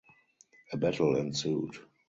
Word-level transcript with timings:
A 0.73 0.77
battle 0.77 1.15
ensued. 1.17 1.77